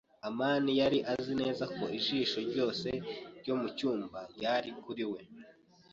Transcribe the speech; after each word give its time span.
amani 0.27 0.71
yari 0.81 0.99
azi 1.13 1.33
neza 1.41 1.63
ko 1.75 1.83
ijisho 1.97 2.37
ryose 2.49 2.87
ryo 3.39 3.53
mucyumba 3.61 4.19
ryari 4.33 4.69
kuri 4.83 5.03
we. 5.11 5.21